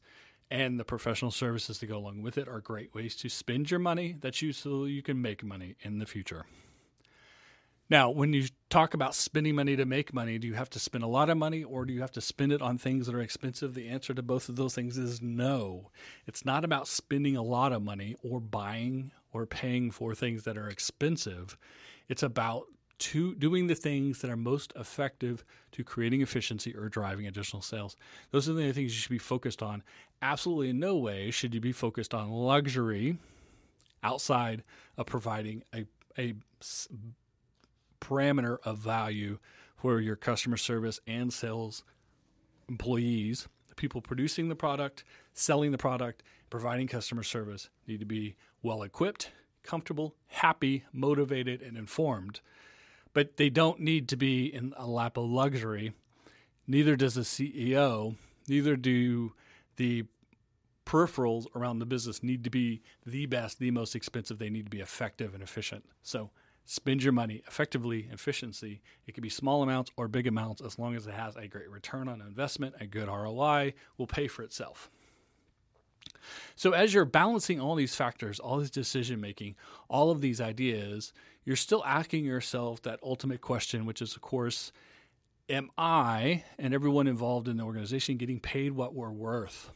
[0.50, 3.80] and the professional services that go along with it are great ways to spend your
[3.80, 6.46] money that you so you can make money in the future.
[7.88, 11.04] Now, when you talk about spending money to make money, do you have to spend
[11.04, 13.20] a lot of money or do you have to spend it on things that are
[13.20, 13.74] expensive?
[13.74, 15.90] The answer to both of those things is no.
[16.26, 20.58] It's not about spending a lot of money or buying or paying for things that
[20.58, 21.56] are expensive.
[22.08, 22.64] It's about
[22.98, 27.96] to doing the things that are most effective to creating efficiency or driving additional sales.
[28.32, 29.84] Those are the things you should be focused on.
[30.22, 33.18] Absolutely in no way should you be focused on luxury
[34.02, 34.64] outside
[34.96, 35.84] of providing a,
[36.18, 36.34] a
[38.06, 39.38] parameter of value
[39.76, 41.84] for your customer service and sales
[42.68, 48.36] employees, the people producing the product, selling the product, providing customer service need to be
[48.62, 49.30] well equipped,
[49.62, 52.40] comfortable, happy, motivated, and informed
[53.16, 55.90] but they don't need to be in a lap of luxury.
[56.66, 58.14] Neither does the CEO,
[58.46, 59.32] neither do
[59.76, 60.04] the
[60.84, 64.38] peripherals around the business need to be the best, the most expensive.
[64.38, 65.86] They need to be effective and efficient.
[66.02, 66.28] So
[66.66, 68.80] spend your money effectively, efficiency.
[69.06, 71.70] It can be small amounts or big amounts as long as it has a great
[71.70, 74.90] return on investment, a good ROI will pay for itself.
[76.56, 79.54] So, as you're balancing all these factors, all this decision making,
[79.88, 81.12] all of these ideas,
[81.44, 84.72] you're still asking yourself that ultimate question, which is, of course,
[85.48, 89.70] am I and everyone involved in the organization getting paid what we're worth?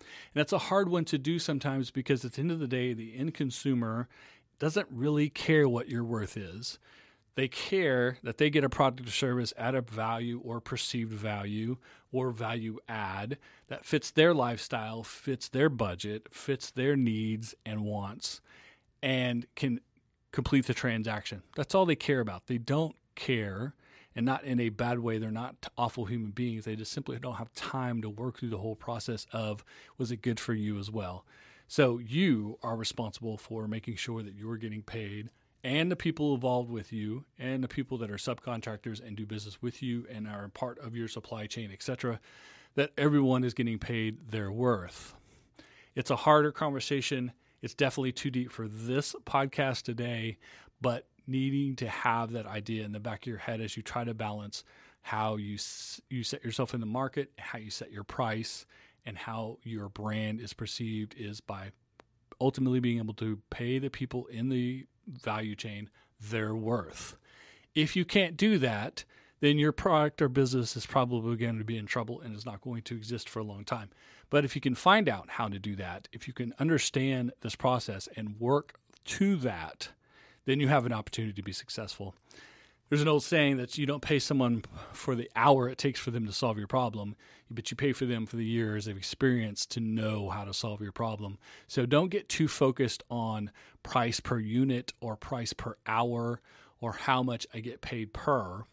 [0.00, 2.94] And that's a hard one to do sometimes because at the end of the day,
[2.94, 4.08] the end consumer
[4.62, 6.78] doesn't really care what your worth is.
[7.34, 11.78] They care that they get a product or service at a value or perceived value
[12.12, 18.40] or value add that fits their lifestyle, fits their budget, fits their needs and wants,
[19.02, 19.80] and can
[20.30, 21.42] complete the transaction.
[21.56, 22.46] That's all they care about.
[22.46, 23.74] They don't care,
[24.14, 25.18] and not in a bad way.
[25.18, 26.66] They're not awful human beings.
[26.66, 29.64] They just simply don't have time to work through the whole process of
[29.98, 31.24] was it good for you as well.
[31.72, 35.30] So you are responsible for making sure that you're getting paid
[35.64, 39.62] and the people involved with you and the people that are subcontractors and do business
[39.62, 42.20] with you and are part of your supply chain, etc.,
[42.74, 45.14] that everyone is getting paid their worth.
[45.94, 47.32] It's a harder conversation.
[47.62, 50.36] It's definitely too deep for this podcast today,
[50.82, 54.04] but needing to have that idea in the back of your head as you try
[54.04, 54.62] to balance
[55.00, 55.56] how you
[56.10, 58.66] you set yourself in the market, how you set your price,
[59.04, 61.72] and how your brand is perceived is by
[62.40, 65.88] ultimately being able to pay the people in the value chain
[66.30, 67.16] their worth.
[67.74, 69.04] If you can't do that,
[69.40, 72.60] then your product or business is probably going to be in trouble and is not
[72.60, 73.90] going to exist for a long time.
[74.30, 77.56] But if you can find out how to do that, if you can understand this
[77.56, 78.74] process and work
[79.06, 79.88] to that,
[80.44, 82.14] then you have an opportunity to be successful.
[82.92, 86.10] There's an old saying that you don't pay someone for the hour it takes for
[86.10, 87.16] them to solve your problem,
[87.50, 90.82] but you pay for them for the years of experience to know how to solve
[90.82, 91.38] your problem.
[91.68, 93.50] So don't get too focused on
[93.82, 96.42] price per unit or price per hour
[96.82, 98.64] or how much I get paid per.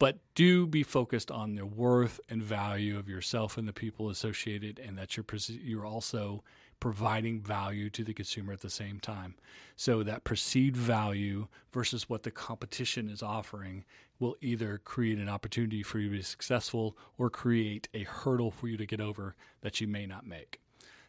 [0.00, 4.80] But do be focused on the worth and value of yourself and the people associated,
[4.80, 5.26] and that you're
[5.62, 6.42] you're also
[6.84, 9.34] providing value to the consumer at the same time.
[9.74, 13.86] So that perceived value versus what the competition is offering
[14.18, 18.68] will either create an opportunity for you to be successful or create a hurdle for
[18.68, 20.60] you to get over that you may not make.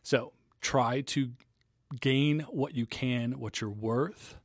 [0.02, 1.32] So try to
[2.00, 4.38] gain what you can, what you're worth,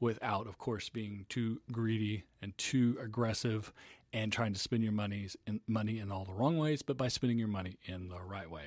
[0.00, 3.72] without, of course, being too greedy and too aggressive
[4.12, 7.08] and trying to spend your money's in, money in all the wrong ways, but by
[7.08, 8.64] spending your money in the right way.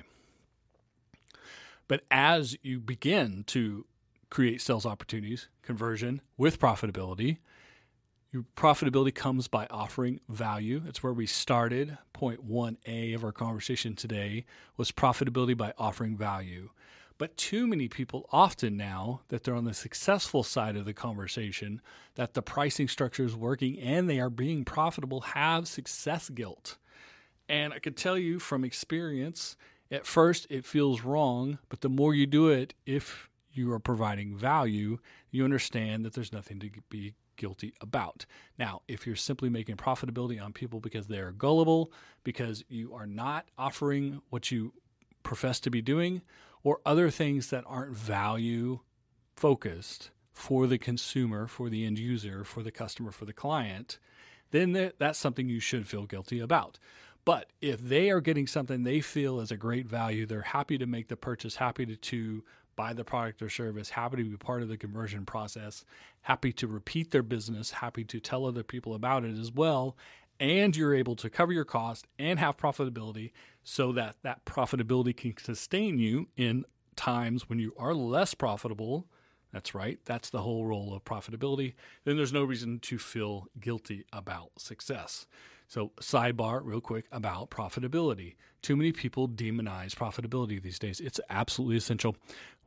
[1.88, 3.86] But as you begin to
[4.30, 7.38] create sales opportunities, conversion with profitability,
[8.30, 10.82] your profitability comes by offering value.
[10.86, 11.96] It's where we started.
[12.12, 14.44] Point 1A of our conversation today
[14.76, 16.68] was profitability by offering value.
[17.16, 21.80] But too many people often now that they're on the successful side of the conversation,
[22.16, 26.76] that the pricing structure is working and they are being profitable, have success guilt.
[27.48, 29.56] And I can tell you from experience,
[29.90, 34.36] at first, it feels wrong, but the more you do it, if you are providing
[34.36, 34.98] value,
[35.30, 38.26] you understand that there's nothing to be guilty about.
[38.58, 41.92] Now, if you're simply making profitability on people because they're gullible,
[42.24, 44.72] because you are not offering what you
[45.22, 46.22] profess to be doing,
[46.62, 48.80] or other things that aren't value
[49.36, 53.98] focused for the consumer, for the end user, for the customer, for the client,
[54.50, 56.78] then that's something you should feel guilty about.
[57.28, 60.86] But if they are getting something they feel is a great value, they're happy to
[60.86, 62.42] make the purchase, happy to, to
[62.74, 65.84] buy the product or service, happy to be part of the conversion process,
[66.22, 69.94] happy to repeat their business, happy to tell other people about it as well,
[70.40, 75.36] and you're able to cover your cost and have profitability so that that profitability can
[75.36, 76.64] sustain you in
[76.96, 79.06] times when you are less profitable.
[79.52, 79.98] That's right.
[80.06, 81.74] That's the whole role of profitability.
[82.04, 85.26] Then there's no reason to feel guilty about success.
[85.68, 88.36] So, sidebar, real quick, about profitability.
[88.62, 90.98] Too many people demonize profitability these days.
[90.98, 92.16] It's absolutely essential.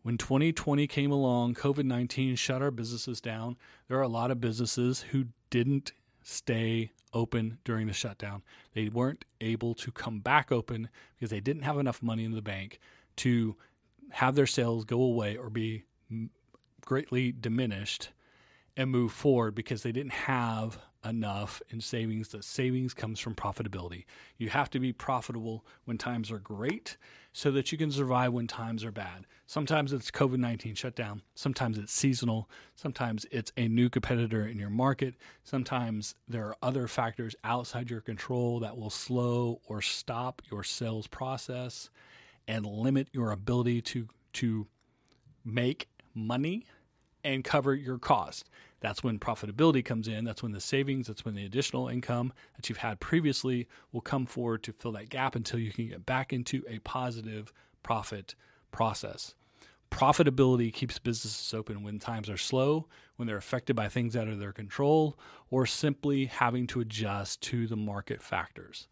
[0.03, 3.57] When 2020 came along, COVID 19 shut our businesses down.
[3.87, 8.43] There are a lot of businesses who didn't stay open during the shutdown.
[8.73, 12.41] They weren't able to come back open because they didn't have enough money in the
[12.41, 12.79] bank
[13.17, 13.55] to
[14.11, 15.85] have their sales go away or be
[16.85, 18.09] greatly diminished
[18.77, 22.29] and move forward because they didn't have enough in savings.
[22.29, 24.05] The savings comes from profitability.
[24.37, 26.97] You have to be profitable when times are great
[27.33, 29.25] so that you can survive when times are bad.
[29.47, 34.69] Sometimes it's COVID 19 shutdown, sometimes it's seasonal, sometimes it's a new competitor in your
[34.69, 40.63] market, sometimes there are other factors outside your control that will slow or stop your
[40.63, 41.89] sales process
[42.47, 44.67] and limit your ability to, to
[45.45, 46.65] make money
[47.23, 48.49] and cover your cost.
[48.79, 50.25] That's when profitability comes in.
[50.25, 54.25] That's when the savings, that's when the additional income that you've had previously will come
[54.25, 57.53] forward to fill that gap until you can get back into a positive
[57.83, 58.35] profit
[58.71, 59.35] process.
[59.91, 64.39] Profitability keeps businesses open when times are slow, when they're affected by things out of
[64.39, 68.87] their control, or simply having to adjust to the market factors.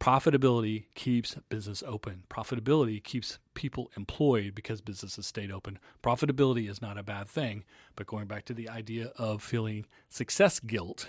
[0.00, 2.24] Profitability keeps business open.
[2.28, 5.78] Profitability keeps people employed because businesses stayed open.
[6.02, 7.64] Profitability is not a bad thing,
[7.96, 11.08] but going back to the idea of feeling success guilt,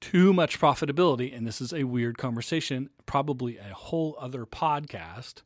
[0.00, 5.42] too much profitability, and this is a weird conversation, probably a whole other podcast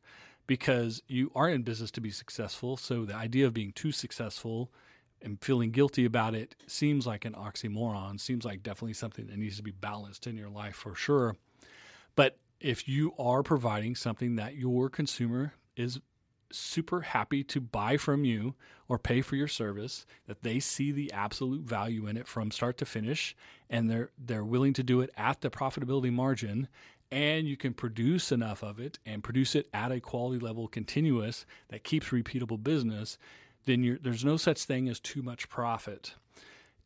[0.47, 2.77] because you are in business to be successful.
[2.77, 4.71] So the idea of being too successful
[5.23, 9.57] and feeling guilty about it seems like an oxymoron, seems like definitely something that needs
[9.57, 11.37] to be balanced in your life for sure.
[12.17, 16.01] But if you are providing something that your consumer is
[16.53, 18.55] super happy to buy from you
[18.89, 22.77] or pay for your service that they see the absolute value in it from start
[22.77, 23.37] to finish
[23.69, 26.67] and they're they're willing to do it at the profitability margin
[27.13, 31.47] and you can produce enough of it and produce it at a quality level continuous
[31.69, 33.17] that keeps repeatable business
[33.67, 36.15] then there's no such thing as too much profit.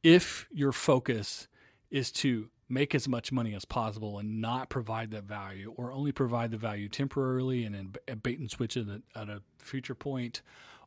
[0.03, 1.49] If your focus
[1.91, 6.12] is to make as much money as possible and not provide that value or only
[6.12, 10.40] provide the value temporarily and then uh, bait and switch it at a future point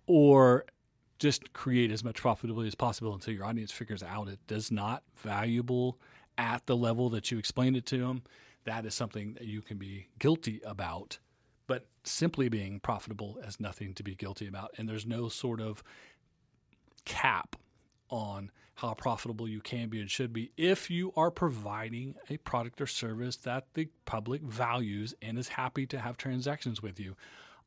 [0.08, 0.66] or
[1.20, 5.04] just create as much profitability as possible until your audience figures out it does not
[5.18, 6.00] valuable
[6.38, 8.24] at the level that you explained it to them
[8.68, 11.20] that is something that you can be guilty about.
[11.68, 15.84] But simply being profitable has nothing to be guilty about and there's no sort of
[17.06, 17.56] cap
[18.10, 22.80] on how profitable you can be and should be if you are providing a product
[22.80, 27.16] or service that the public values and is happy to have transactions with you.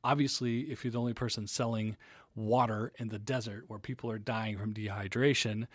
[0.05, 1.97] Obviously, if you're the only person selling
[2.37, 5.67] water in the desert where people are dying from dehydration,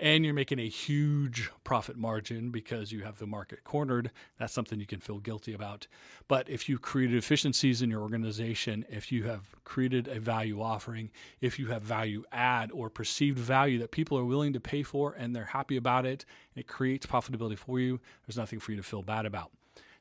[0.00, 4.80] and you're making a huge profit margin because you have the market cornered, that's something
[4.80, 5.86] you can feel guilty about.
[6.28, 11.10] But if you created efficiencies in your organization, if you have created a value offering,
[11.40, 15.12] if you have value add or perceived value that people are willing to pay for
[15.12, 16.24] and they're happy about it,
[16.56, 19.52] it creates profitability for you, there's nothing for you to feel bad about.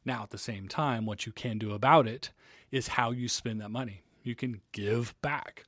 [0.03, 2.31] Now, at the same time, what you can do about it
[2.71, 4.01] is how you spend that money.
[4.23, 5.65] You can give back.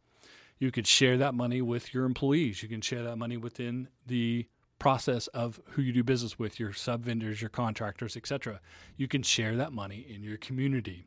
[0.64, 2.64] You could share that money with your employees.
[2.64, 4.48] You can share that money within the
[4.80, 8.62] process of who you do business with, your sub vendors, your contractors, etc.
[8.96, 11.04] You can share that money in your community.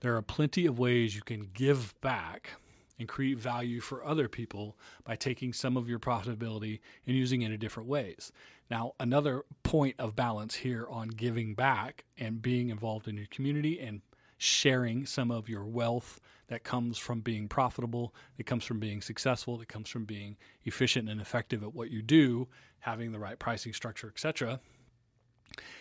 [0.00, 2.50] There are plenty of ways you can give back
[2.98, 7.52] and create value for other people by taking some of your profitability and using it
[7.52, 8.30] in different ways.
[8.70, 13.80] Now, another point of balance here on giving back and being involved in your community
[13.80, 14.02] and
[14.42, 16.18] sharing some of your wealth
[16.48, 20.34] that comes from being profitable, that comes from being successful, that comes from being
[20.64, 24.58] efficient and effective at what you do, having the right pricing structure, etc.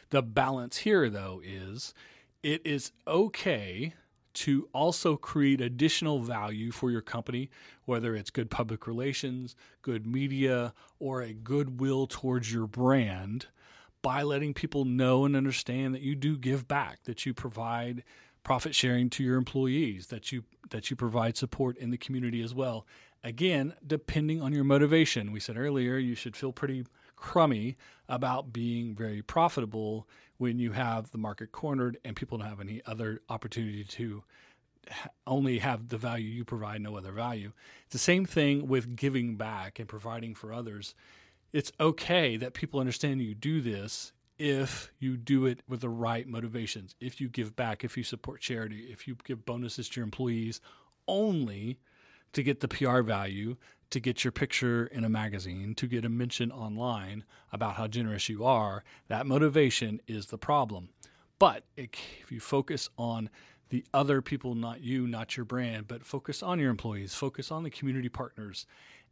[0.10, 1.93] The balance here though is
[2.43, 3.93] it is okay
[4.34, 7.49] to also create additional value for your company,
[7.86, 13.47] whether it's good public relations, good media, or a goodwill towards your brand,
[14.01, 18.03] by letting people know and understand that you do give back, that you provide
[18.43, 22.53] profit sharing to your employees, that you that you provide support in the community as
[22.53, 22.85] well.
[23.23, 25.31] Again, depending on your motivation.
[25.31, 26.85] We said earlier you should feel pretty
[27.15, 27.75] crummy
[28.07, 32.81] about being very profitable when you have the market cornered and people don't have any
[32.85, 34.23] other opportunity to
[35.27, 37.51] only have the value you provide, no other value.
[37.83, 40.95] It's the same thing with giving back and providing for others.
[41.51, 46.27] It's okay that people understand you do this if you do it with the right
[46.27, 46.95] motivations.
[46.99, 50.61] If you give back, if you support charity, if you give bonuses to your employees
[51.07, 51.79] only
[52.33, 53.57] to get the PR value,
[53.89, 58.29] to get your picture in a magazine, to get a mention online about how generous
[58.29, 60.89] you are, that motivation is the problem.
[61.39, 63.29] But if you focus on
[63.69, 67.63] the other people, not you, not your brand, but focus on your employees, focus on
[67.63, 68.65] the community partners,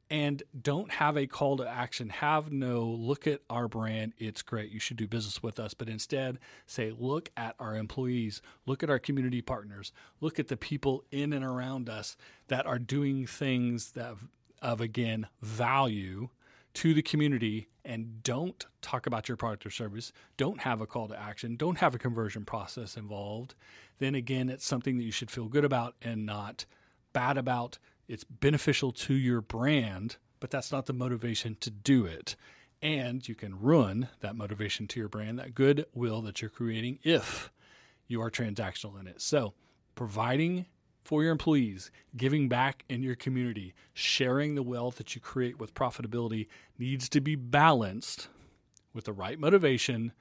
[0.09, 2.09] and don't have a call to action.
[2.09, 4.13] Have no look at our brand.
[4.17, 4.71] It's great.
[4.71, 5.73] You should do business with us.
[5.73, 9.91] But instead, say, look at our employees, look at our community partners,
[10.21, 12.15] look at the people in and around us
[12.47, 14.15] that are doing things that
[14.61, 16.29] of again value
[16.73, 21.07] to the community and don't talk about your product or service, don't have a call
[21.07, 23.55] to action, don't have a conversion process involved,
[23.99, 26.65] then again, it's something that you should feel good about and not
[27.13, 27.79] bad about.
[28.07, 32.35] It's beneficial to your brand, but that's not the motivation to do it.
[32.81, 37.51] And you can ruin that motivation to your brand, that goodwill that you're creating if
[38.07, 39.21] you are transactional in it.
[39.21, 39.53] So,
[39.95, 40.67] providing
[41.03, 45.73] for your employees, giving back in your community, sharing the wealth that you create with
[45.73, 46.47] profitability
[46.77, 48.27] needs to be balanced
[48.93, 50.11] with the right motivation,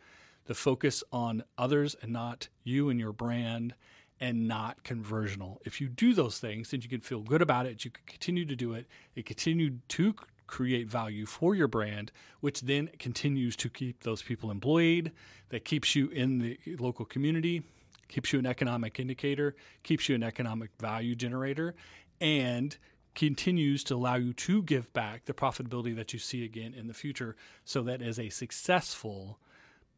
[0.44, 3.74] the focus on others and not you and your brand,
[4.20, 5.58] and not conversional.
[5.64, 7.84] If you do those things, then you can feel good about it.
[7.84, 8.86] You can continue to do it.
[9.14, 10.14] It continued to
[10.46, 15.12] create value for your brand, which then continues to keep those people employed,
[15.48, 17.62] that keeps you in the local community,
[18.08, 21.74] keeps you an economic indicator, keeps you an economic value generator,
[22.20, 22.76] and
[23.14, 26.94] continues to allow you to give back the profitability that you see again in the
[26.94, 29.38] future so that is a successful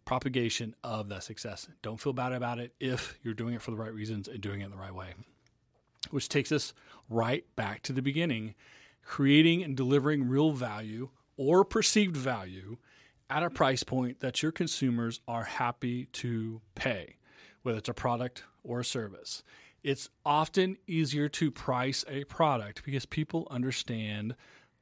[0.09, 1.69] propagation of that success.
[1.83, 4.63] Don't feel bad about it if you're doing it for the right reasons and doing
[4.63, 5.13] it the right way.
[6.11, 6.73] Which takes us
[7.11, 8.55] right back to the beginning
[9.05, 12.79] creating and delivering real value or perceived value
[13.29, 17.17] at a price point that your consumers are happy to pay
[17.63, 19.43] whether it's a product or a service.
[19.83, 24.35] It's often easier to price a product because people understand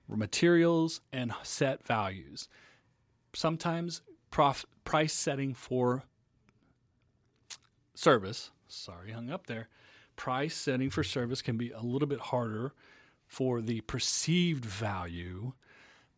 [0.09, 2.49] materials and set values.
[3.35, 6.05] Sometimes prof- price setting for
[7.95, 9.69] service, sorry, hung up there.
[10.17, 12.73] Price setting for service can be a little bit harder
[13.27, 15.53] for the perceived value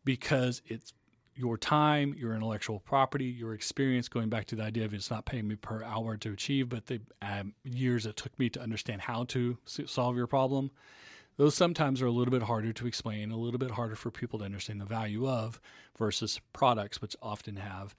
[0.05, 0.93] because it's
[1.35, 5.25] your time, your intellectual property, your experience, going back to the idea of it's not
[5.25, 9.01] paying me per hour to achieve, but the um, years it took me to understand
[9.01, 10.69] how to solve your problem,
[11.39, 14.39] those sometimes are a little bit harder to explain, a little bit harder for people
[14.39, 15.61] to understand the value of
[15.97, 17.95] versus products, which often have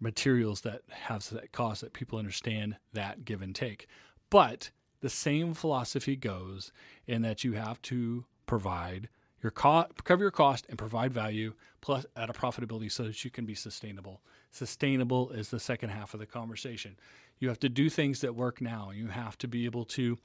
[0.00, 3.88] materials that have that cost that people understand that give and take.
[4.30, 4.70] But
[5.02, 6.72] the same philosophy goes
[7.06, 9.10] in that you have to provide
[9.42, 13.30] your co- cover your cost and provide value plus at a profitability so that you
[13.30, 14.22] can be sustainable.
[14.50, 16.96] Sustainable is the second half of the conversation.
[17.38, 18.92] You have to do things that work now.
[18.94, 20.16] You have to be able to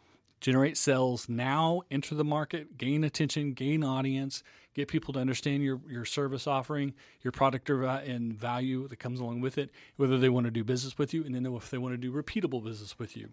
[0.44, 5.80] generate sales now, enter the market, gain attention, gain audience, get people to understand your,
[5.90, 10.46] your service offering, your product and value that comes along with it, whether they want
[10.46, 13.16] to do business with you, and then if they want to do repeatable business with
[13.16, 13.30] you.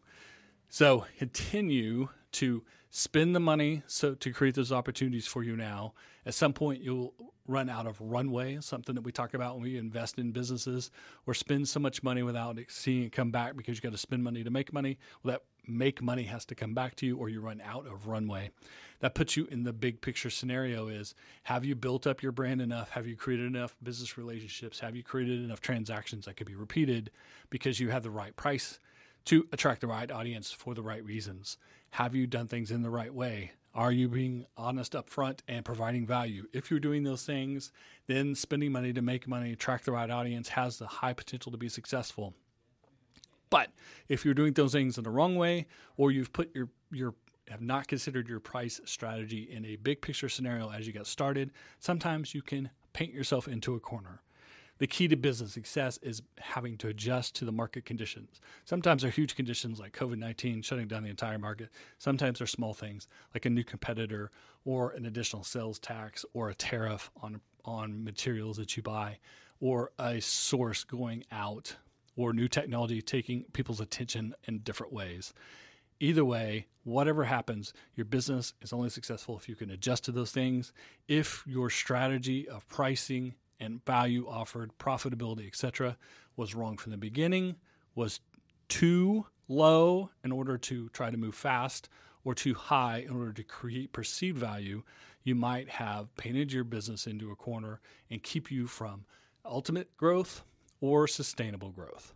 [0.69, 5.95] So continue to spend the money so to create those opportunities for you now.
[6.27, 7.15] At some point, you'll
[7.47, 10.91] run out of runway, something that we talk about when we invest in businesses,
[11.27, 14.23] or spend so much money without seeing it come back because you got to spend
[14.23, 14.99] money to make money.
[15.23, 18.07] Well, that make money has to come back to you, or you run out of
[18.07, 18.51] runway.
[19.01, 21.15] That puts you in the big picture scenario: is
[21.45, 22.91] have you built up your brand enough?
[22.91, 24.81] Have you created enough business relationships?
[24.81, 27.11] Have you created enough transactions that could be repeated
[27.51, 28.79] because you have the right price?
[29.27, 31.59] to attract the right audience for the right reasons?
[31.91, 33.53] Have you done things in the right way?
[33.75, 36.47] Are you being honest up front and providing value?
[36.53, 37.73] If you're doing those things,
[38.07, 41.59] then spending money to make money, attract the right audience has the high potential to
[41.59, 42.35] be successful.
[43.49, 43.71] But
[44.09, 45.67] if you're doing those things in the wrong way,
[45.97, 47.15] or you've put your your
[47.49, 51.51] have not considered your price strategy in a big picture scenario as you get started,
[51.81, 54.23] sometimes you can paint yourself into a corner.
[54.81, 58.41] The key to business success is having to adjust to the market conditions.
[58.65, 61.69] Sometimes they're huge conditions like COVID 19 shutting down the entire market.
[61.99, 64.31] Sometimes they're small things like a new competitor
[64.65, 69.19] or an additional sales tax or a tariff on, on materials that you buy
[69.61, 71.77] or a source going out
[72.17, 75.35] or new technology taking people's attention in different ways.
[76.03, 80.33] Either way, whatever happens, your business is only successful if you can adjust to those
[80.33, 80.73] things.
[81.07, 85.97] If your strategy of pricing and value offered, profitability, etc.,
[86.37, 87.57] was wrong from the beginning,
[87.95, 88.21] was
[88.69, 91.89] too low in order to try to move fast,
[92.25, 94.83] or too high in order to create perceived value,
[95.23, 97.81] you might have painted your business into a corner
[98.11, 99.05] and keep you from
[99.45, 100.45] ultimate growth
[100.81, 102.15] or sustainable growth.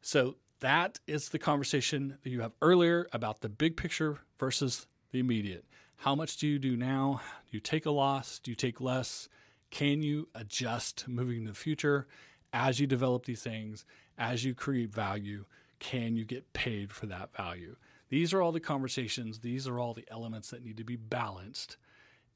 [0.00, 5.18] So, that is the conversation that you have earlier about the big picture versus the
[5.18, 5.64] immediate.
[5.96, 7.22] How much do you do now?
[7.50, 8.38] Do you take a loss?
[8.38, 9.28] Do you take less?
[9.70, 12.06] Can you adjust moving in the future
[12.52, 13.84] as you develop these things,
[14.18, 15.44] as you create value?
[15.78, 17.76] Can you get paid for that value?
[18.08, 21.76] These are all the conversations, these are all the elements that need to be balanced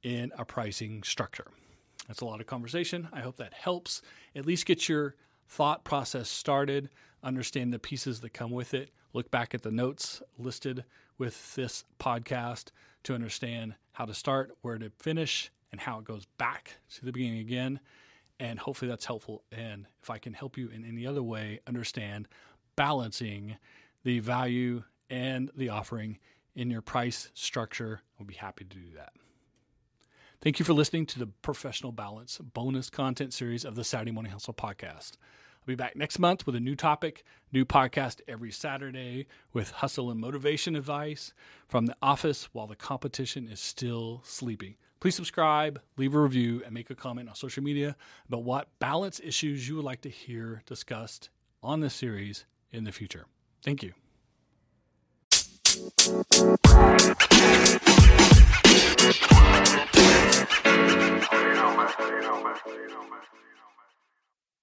[0.03, 1.47] in a pricing structure.
[2.07, 3.09] That's a lot of conversation.
[3.13, 4.03] I hope that helps
[4.37, 5.17] at least get your
[5.49, 6.91] thought process started,
[7.23, 10.85] understand the pieces that come with it, look back at the notes listed
[11.19, 12.71] with this podcast
[13.05, 17.11] to understand how to start, where to finish, and how it goes back to the
[17.11, 17.81] beginning again.
[18.39, 19.43] And hopefully that's helpful.
[19.51, 22.29] And if I can help you in any other way, understand
[22.77, 23.57] balancing
[24.05, 26.21] the value and the offering
[26.55, 29.15] in your price structure, I'll be happy to do that.
[30.41, 34.31] Thank you for listening to the Professional Balance bonus content series of the Saturday Morning
[34.31, 35.17] Hustle podcast.
[35.17, 40.09] I'll be back next month with a new topic, new podcast every Saturday with hustle
[40.09, 41.33] and motivation advice
[41.67, 44.77] from the office while the competition is still sleeping.
[45.05, 47.95] Please subscribe, leave a review, and make a comment on social media
[48.27, 51.29] about what balance issues you would like to hear discussed
[51.63, 53.27] on this series in the future.
[53.63, 53.93] Thank you.